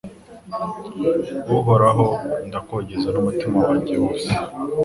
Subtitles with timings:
[1.55, 2.07] Uhoraho
[2.47, 4.29] ndakogeza n’umutima wanjye wose